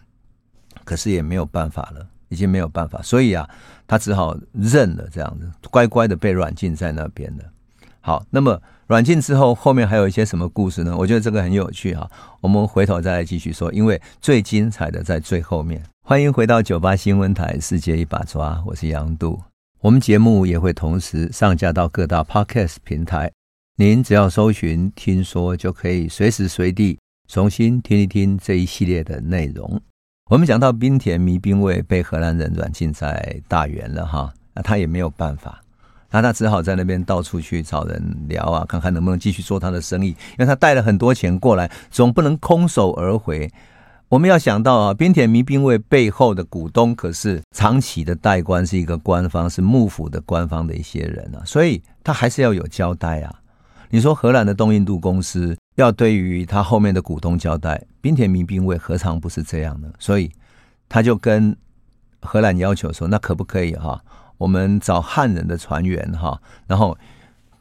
[0.83, 3.49] 可是也没有办法了，已经没有办法，所以啊，
[3.87, 7.45] 他只好认了这样子，乖乖的被软禁在那边了。
[8.01, 10.97] 好，那么软禁之后，后面还有一些什么故事呢？
[10.97, 15.81] 我觉得这个很有趣哈，我们回头再来继续说，因为最精彩的在最后面。
[16.05, 19.41] 欢迎回到九八新闻台，世界一把抓，我是杨度。
[19.81, 23.31] 我们节目也会同时上架到各大 Podcast 平台，
[23.77, 26.99] 您只要搜寻“听说”，就可以随时随地。
[27.29, 29.81] 重新听一听这一系列的内容。
[30.31, 35.61] 我们讲到滨田迷兵卫被荷兰人软禁在大原了哈，那他也没有办法，
[36.11, 40.09] 那他只好在那边到处去找人聊啊，看看能不能继续做他的生意。
[40.09, 43.51] 因为他带了很多钱过来，总不能空手而回。
[44.09, 53.35] 我们要想到啊，滨田迷兵卫背后的股东可是长期的代官，是一个官方，是幕府的官方的一些人啊，所以他还是要有交代啊。
[53.95, 59.93] 你说荷兰的东印度公司要对于他后面的股东交代，冰田民兵卫何尝不是这样呢？
[59.99, 60.33] 所以
[60.89, 61.55] 他就跟
[62.23, 64.03] 荷兰要求说：“那可不可以哈？
[64.39, 66.97] 我们找汉人的船员哈，然后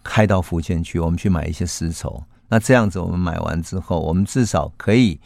[0.05, 2.23] 开到福建去，我们去买一些丝绸。
[2.47, 5.19] 那这样子，我们买完之后，我们至少可以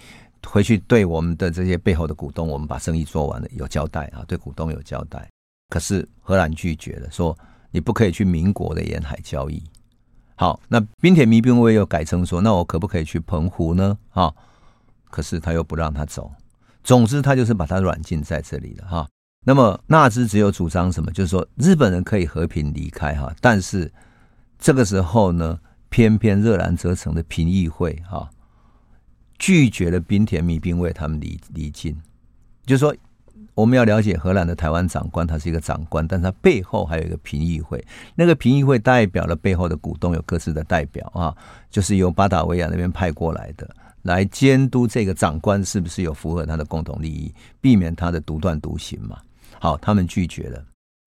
[0.44, 5.30] 回去对我们的这些背后的股东，我们把生意做完了有交代啊，对股东有交代。
[5.70, 7.38] 可是荷兰拒绝了，说
[7.70, 9.62] 你不可以去民国的沿海交易。”
[10.36, 14.36] 好，那滨田弥兵卫又改成说：“那我可不可以去澎湖呢？”哈，
[15.10, 16.30] 可是他又不让他走。
[16.84, 18.86] 总之，他就是把他软禁在这里了。
[18.86, 19.08] 哈，
[19.46, 21.10] 那么纳兹只有主张什么？
[21.12, 23.16] 就是说日本人可以和平离开。
[23.16, 23.92] 哈，但是
[24.60, 25.58] 这个时候呢，
[25.90, 28.30] 偏偏热兰遮城的评议会哈
[29.40, 31.96] 拒绝了滨田弥兵卫他们离离境，
[32.66, 32.96] 就是说。
[33.56, 37.84] 我们要了解荷兰的台湾长官，他是一个长官，但他背后还有一个评议会。
[38.14, 41.36] 那个评议会代表了背后的股东，有各自的代表啊，
[41.72, 43.68] 就是由巴达维亚那边派过来的，
[44.02, 49.18] 来监督这个长官是不是有符合他的共同利益，避免他的独断独行嘛。
[49.58, 50.62] 好，他们拒绝了。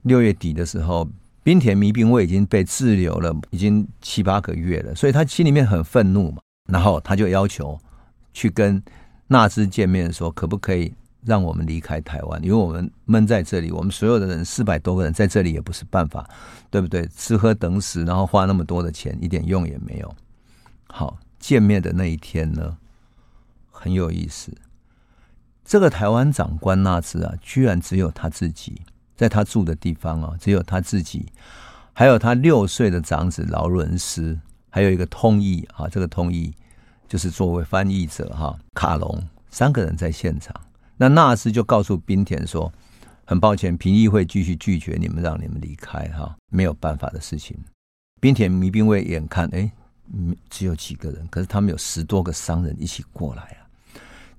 [0.05, 1.07] 六月底的时候，
[1.43, 6.39] 滨田弥兵卫已经被滞留了，已经七八个月了，所以他心里面很愤怒嘛。
[6.73, 7.79] 然后他就要求
[8.33, 8.83] 去跟
[9.27, 10.93] 纳兹见面，说可不可以？
[11.25, 16.29] 让我们离开台湾，因为我们闷在这里，我们所有的人四百多个人在这里也不是办法，
[16.71, 17.07] 对不对？
[17.09, 20.15] 吃喝等死，然后花那么多的钱，一点用也没有。
[20.87, 22.79] 好，见面的那一天呢，
[23.71, 24.53] 很有意思。
[25.65, 28.81] 这个台湾长官纳兹啊，居然只有他自己，
[29.17, 31.27] 在他住的地方啊，只有他自己，
[31.93, 34.39] 还有他六岁的长子劳伦斯，
[34.71, 36.55] 还有一个通译啊，这个通译
[37.07, 40.55] 就是作为翻译者哈，卡隆，三个人在现场。
[40.99, 42.71] 那纳斯就告诉冰田说
[43.25, 47.57] ：“很抱歉，评议会继续拒绝你们，让你们离开哈，没有办法的事情。”
[48.21, 49.71] 冰田迷兵卫眼看，哎，
[50.51, 53.71] 只有几个人，可是他们有十多个商人一起过来啊！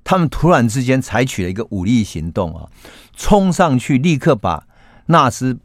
[0.03, 2.70] 他们突然之间采取了一个武力行动啊，
[3.16, 4.68] 冲上去，立刻把
[5.05, 5.57] 纳斯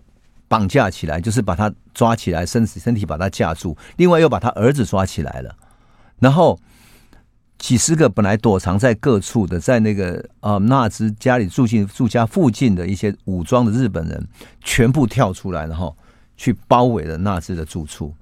[0.46, 5.56] 绑架起来，就是把他抓起来，身体身体把他架住，另外又把他儿子抓起来了，
[6.20, 6.60] 然后
[7.64, 14.28] 几十个本来躲藏在各处的，在那个啊纳兹家里住进住家附近的一些武装的日本人，
[14.60, 15.96] 全部跳出来，然后
[16.36, 18.14] 去包围了纳兹的住处。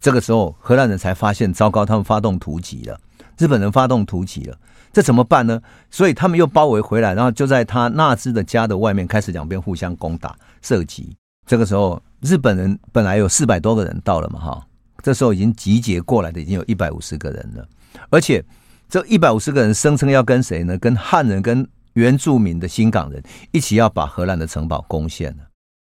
[0.00, 2.98] 这个时候，荷兰人才发现，糟糕，他们发动突击了。
[3.36, 4.56] 日本人发动突击了，
[4.90, 5.60] 这怎么办呢？
[5.90, 11.14] 所以他们又包围回来，然后就在他纳兹的家的外面开始两边互相攻打、射击。
[11.44, 14.66] 这个时候，日本人本来有四百多个人到了嘛，哈，
[15.02, 17.68] 这时候已经集结过来的已经有一百五十个人了，
[18.10, 18.44] 而且
[18.88, 20.78] 这一百五十个人声称要跟谁呢？
[20.78, 23.22] 跟汉人、跟原住民的新港人
[23.52, 25.44] 一起要把荷兰的城堡攻陷了。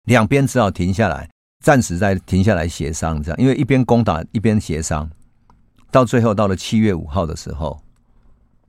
[0.04, 1.28] 两边只好停下来，
[1.64, 5.10] 暂时再停下来协商，这样，因为一边攻打一边协商。
[5.90, 7.80] 到最后，到了七月五号的时候，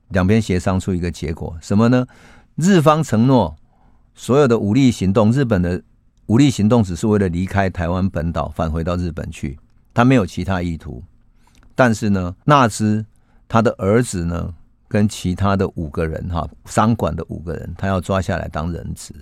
[0.08, 2.06] 两边协商出一个结果，什么呢？
[2.56, 3.56] 日方承诺
[4.14, 5.80] 所有的武力行动，日本的
[6.26, 9.58] 武力行动只是为了离开台湾本岛，返回到日本去，
[9.94, 11.02] 他没有其他意图。
[11.74, 13.06] 但是呢，纳兹
[13.48, 14.54] 他的儿子呢，
[14.86, 19.14] 跟其他的五个人哈，商馆的五个人，他要抓下来当人质。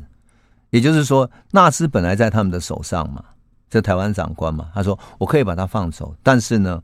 [0.70, 3.24] 也就是说，纳兹本来在他们的手上嘛，
[3.70, 6.82] 这台湾长官嘛，他说我可以把他放走，但是呢。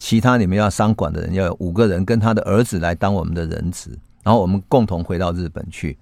[0.00, 3.90] 其他你们要商管的人要有五个人跟他的儿子来当我们的人质，
[4.22, 5.98] 然后我们共同回到日本去。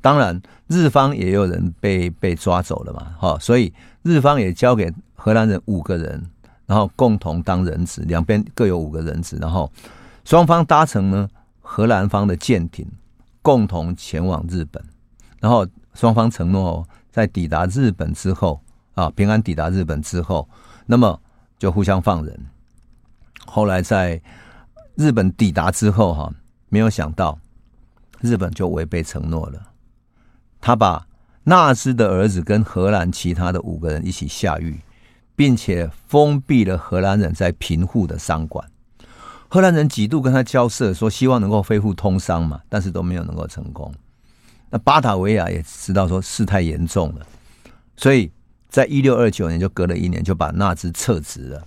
[0.00, 3.70] 当然，日方也有人被被抓走了嘛，哈，所以
[4.02, 6.24] 日方也交给荷兰人五个人，
[6.64, 9.70] 然后共同当人质，两边各有五个人质，然后
[10.24, 11.28] 双方搭乘呢
[11.60, 12.86] 荷兰方的舰艇，
[13.42, 14.82] 共同前往日本，
[15.40, 18.60] 然后双方承诺在抵达日本之后
[18.94, 20.48] 啊，平安抵达日本之后，
[20.86, 21.20] 那么
[21.58, 22.46] 就互相放人。
[23.46, 24.20] 后来在
[24.94, 26.32] 日本抵达之后，哈，
[26.68, 27.38] 没有想到
[28.20, 29.60] 日本就违背承诺了。
[30.60, 31.06] 他把
[31.42, 34.80] 纳兹的儿子跟荷兰其他的五个人一起下狱，
[35.36, 38.66] 并且封闭了荷兰人在平户的商馆。
[39.54, 43.94] 荷兰人几度跟他交涉，说希望能够恢复通商嘛，但是都没有能够成功。
[44.68, 47.24] 那巴达维亚也知道说事态严重了，
[47.96, 48.32] 所以
[48.68, 51.64] 在一六二九年就隔了一年，就把纳兹撤职了。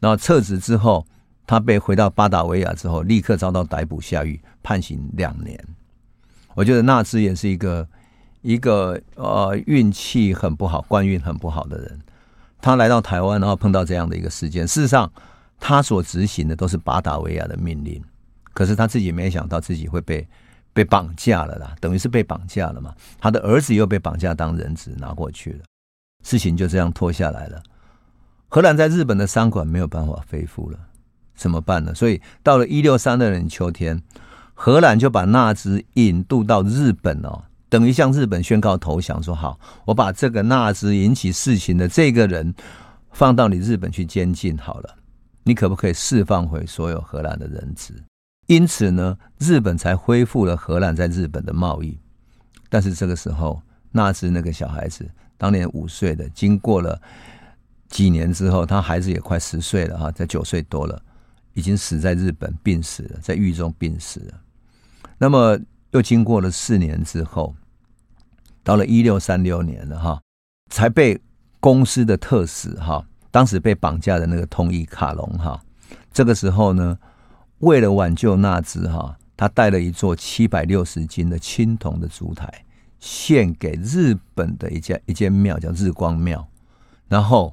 [0.00, 1.06] 然后撤职之后，
[1.46, 5.58] 他被回到巴达维亚之后，立刻遭到逮捕下狱，判刑两年。
[6.52, 7.88] 我觉得纳兹也是一个
[8.42, 11.98] 一个呃运气很不好、官运很不好的人。
[12.60, 14.68] 他来到台湾，然后碰到这样的一个事件。
[14.68, 15.10] 事实上，
[15.66, 17.98] 他所执行的都是巴达维亚的命令，
[18.52, 20.28] 可是他自己没想到自己会被
[20.74, 22.94] 被绑架了啦，等于是被绑架了嘛。
[23.18, 25.60] 他的儿子又被绑架当人质拿过去了，
[26.22, 27.62] 事情就这样拖下来了。
[28.50, 30.78] 荷兰在日本的商馆没有办法恢复了，
[31.34, 31.94] 怎么办呢？
[31.94, 33.98] 所以到了一六三二年秋天，
[34.52, 42.54] 荷兰就把纳兹引渡到日本哦，等于向日本宣告投降，说好，我把这个纳兹引起事情的这个人
[43.12, 44.94] 放到你日本去监禁好了，
[45.44, 47.94] 你可不可以释放回所有荷兰的人质？
[48.46, 51.96] 因此呢，日本才恢复了荷兰在日本的贸易。
[52.68, 57.00] 但是这个时候，纳兹那个小孩子，当年五岁的，经过了。
[57.86, 61.00] 几年之后，他孩子也快十岁了哈，在九岁多了，
[61.52, 64.40] 已经死在日本病死了，在狱中病死了。
[65.16, 65.56] 那么
[65.92, 67.54] 又经过了四年之后，
[68.64, 70.20] 到了一六三六年了哈，
[70.70, 71.20] 才被
[71.60, 75.60] 公司的特使哈，当时被绑架的那个通译卡隆哈，
[76.12, 76.96] 这个时候呢，
[77.58, 82.48] 为了挽救纳兹哈，他带了一座七百六十斤的青铜的烛台，
[83.00, 86.46] 献给日本的一家一间庙，叫日光庙，
[87.08, 87.52] 然后。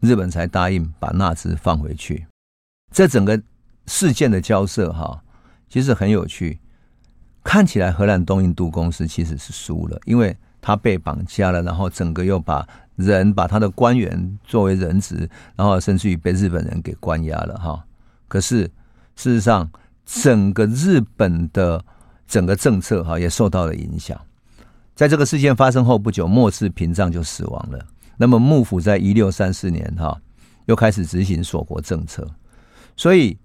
[0.00, 2.24] 日本才答应把纳兹放回去。
[2.92, 3.42] 这整个
[3.86, 5.24] 事件的交涉，哈，
[5.68, 6.60] 其实很有趣。
[7.42, 12.64] 看起来荷兰东印度公司其实是输了，因为他被绑架了，然后整个又把
[12.98, 17.84] 人把他的官员作为人质，然后甚至于被日本人给关押了，哈。
[18.26, 18.64] 可是
[19.14, 19.70] 事实上，
[20.04, 21.82] 整个日本的
[22.26, 24.20] 整个政策，哈，也受到了影响。
[24.96, 27.86] 在这个事件发生后不久，末次屏障就死亡了。
[28.16, 30.20] 那么幕府在一六三四年哈，
[30.66, 32.28] 又开始执行锁国政策，
[32.96, 33.38] 所以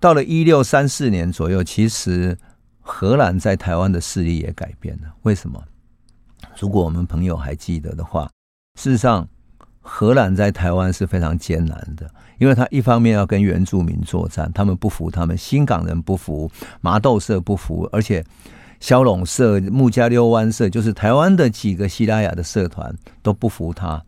[0.00, 2.38] 到了一六三四年左右，其实
[2.80, 5.14] 荷兰在台湾的势力也改变了。
[5.24, 5.62] 为什么？
[6.58, 8.30] 如果我们朋友还记得的话，
[8.80, 9.28] 事实上
[9.80, 16.50] 荷兰在台湾是非常艰难的，因为他一方面要跟原住民作战，他们不服，他们新港人不服，
[16.80, 18.24] 麻豆社不服，而且。
[18.80, 24.02] 萧陇社、木加溜湾社，就是台湾的几个西拉雅的社团都不服他。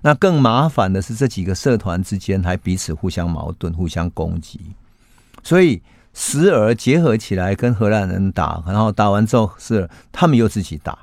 [0.00, 4.58] 那更麻烦的是，这几个社团之间还彼此互相矛盾、互相攻击，
[5.42, 5.82] 所以
[6.14, 11.00] 时而结合起来跟荷兰人打，然后打完之后是他们又自己打。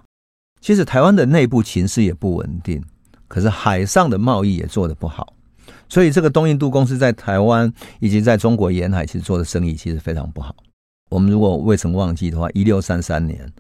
[0.60, 2.84] 其实台湾的内部情势也不稳定，
[3.30, 5.32] 可是海上的贸易也做得不好，
[5.88, 7.72] 所以这个东印度公司在台湾
[8.02, 10.54] 以及在中国沿海其实做的生意其实非常不好。
[11.10, 13.52] 我们如果未曾忘记的话，一六三三年，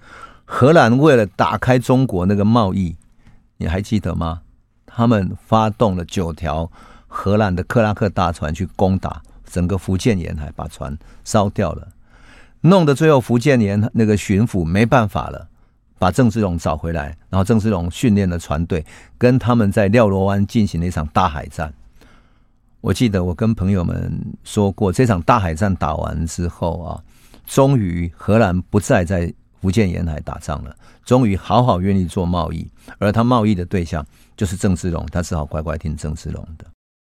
[0.43, 2.95] 荷兰为了打开中国那个贸易，
[3.57, 4.41] 你还记得吗？
[4.86, 6.70] 他们发动了九条
[7.07, 11.88] 荷兰的克拉克大船去攻打整个福建沿海，把船烧掉了，
[12.61, 15.47] 弄得最后福建沿那个巡抚没办法了，
[15.99, 18.83] 把郑芝龙找回来，然后郑芝龙训练了船队，
[19.17, 21.71] 跟他们在廖罗湾进行了一场大海战。
[22.81, 24.11] 我记得我跟朋友们
[24.43, 27.03] 说过，这场大海战打完之后啊。
[27.45, 30.75] 终于，荷兰不再在福建沿海打仗了。
[31.03, 32.69] 终于，好好愿意做贸易，
[32.99, 34.05] 而他贸易的对象
[34.37, 36.65] 就是郑芝龙，他只好乖乖听郑芝龙的。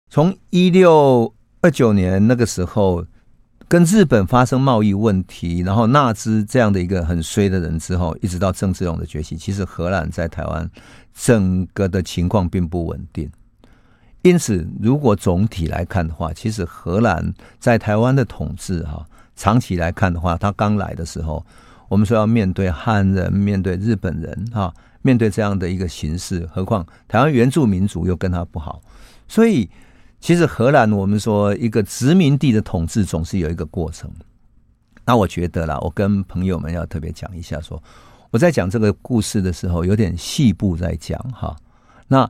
[0.09, 3.05] 从一六二九年那个时候，
[3.69, 10.67] 跟日本发生贸易问题，然后纳兹这样的一个很衰的人之后，一直到郑芝龙的崛起，其实荷兰在台湾
[11.13, 13.29] 整个的情况并不稳定。
[14.23, 19.05] 因此，如果总体来看的话，其实荷兰在台湾的统治哈。
[19.35, 21.45] 长期来看的话，他刚来的时候，
[21.87, 28.81] 我们说要面对汉人、面对日本人，哈，面对这样的一个形势，何况台湾原住民族又跟他不好，
[29.29, 29.69] 所以
[30.19, 34.11] 其实荷兰，我们说一个殖民地的统治总是有一个过程。
[35.05, 37.81] 那我觉得啦，我跟朋友们要特别讲一下说，
[38.29, 41.55] 我在讲这个故事的时候，有点细部在讲哈。
[42.07, 42.29] 那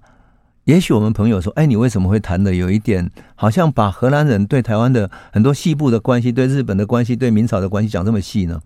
[0.66, 8.62] 也许我们朋友说：“哎，你为什么会谈的有一点好像把荷兰人对台湾的很多细部的关系、对日本的关系、对明朝的关系讲这么细呢？”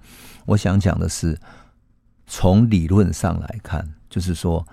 [0.45, 1.39] 我想讲的是，
[2.27, 4.67] 从理论上来看，就是说，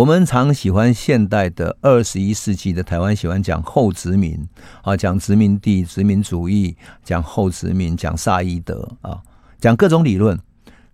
[0.00, 4.48] 我们常喜欢现代的二十一世纪的台湾，喜欢讲后殖民
[4.80, 6.74] 啊，讲殖民地、殖民主义，
[7.04, 9.20] 讲后殖民，讲萨伊德啊，
[9.60, 10.40] 讲各种理论。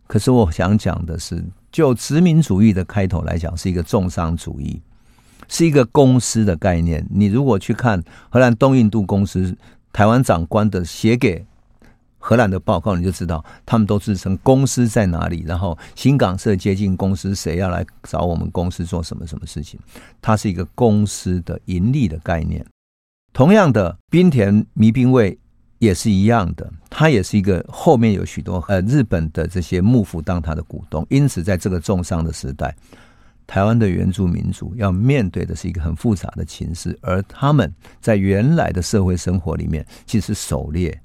[0.08, 4.82] 可是我想讲的是，就殖民主义的开头来讲，是一个重商主义。
[5.46, 7.06] 是一个公司的概念。
[7.08, 9.56] 你如果去看荷兰东印度公司
[9.92, 11.46] 台湾长官的写给
[12.26, 19.78] 荷兰的报告，你就知道他们都自称公司在哪里，然后新港社接近公司，谁要来找我们公司做什么什么事情。
[20.20, 22.66] 它是一个公司的盈利的概念。
[23.32, 25.38] 同样的，滨田弥兵卫
[25.78, 32.74] 也是一样的，它也是一个后面有许多呃日本的这些幕府当他的股东，因此在这个重商的时代。
[33.46, 41.00] 台湾的原住民族要面对的是一个很复杂的情势，而他们在原来的社会生活里面，其实狩猎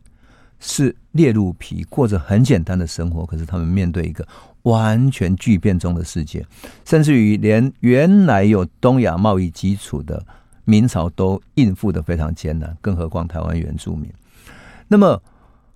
[0.61, 3.25] 是猎鹿皮，过着很简单的生活。
[3.25, 4.25] 可是他们面对一个
[4.61, 6.45] 完全巨变中的世界，
[6.85, 10.25] 甚至于连原来有东亚贸易基础的
[10.63, 14.09] 明朝都应付得非常艰难，更何况台湾原住民。
[14.87, 15.21] 那么。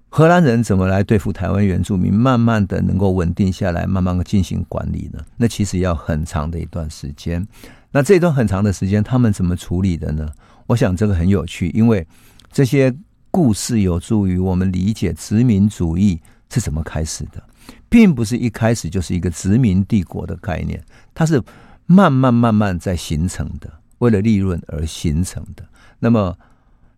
[0.08, 2.14] 荷兰人怎么来对付台湾原住民？
[2.14, 5.20] 慢慢的能够稳定下来，慢慢的进行管理呢？
[5.36, 7.46] 那其实要很长的一段时间。
[7.92, 10.26] 那这段很长的时间，他们怎么处理的呢？
[10.68, 12.08] 我想这个很有趣，因为
[12.50, 12.96] 这些
[13.36, 17.44] 故事有助于我们理解殖民主义是怎么开始的，
[17.90, 20.82] 并不是一开始就是一个殖民帝国的概念，
[21.14, 21.44] 它是
[21.86, 25.66] 慢慢慢慢在形成的，为了利润而形成的。
[26.00, 26.38] 那么。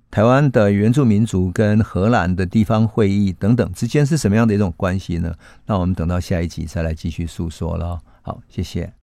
[0.10, 5.36] 台湾的原住民族跟荷兰的地方会议等等之间是什么样的一种关系呢？
[5.66, 8.00] 那我们等到下一集再来继续诉说了。
[8.22, 8.94] 好，谢谢。